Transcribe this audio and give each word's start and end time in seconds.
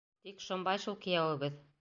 Тик 0.27 0.39
шомбай 0.45 0.81
шул 0.87 0.99
кейәүебеҙ. 1.05 1.63